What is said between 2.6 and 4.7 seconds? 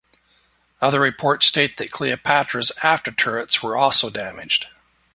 after turrets were also damaged.